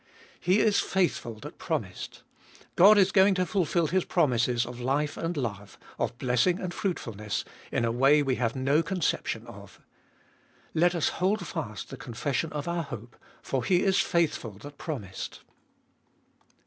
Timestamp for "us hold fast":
10.95-11.91